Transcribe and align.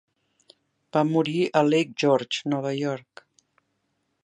Va 0.95 1.03
morir 1.09 1.35
a 1.45 1.63
Lake 1.67 1.93
George, 2.05 2.41
Nova 2.55 2.75
York. 2.79 3.25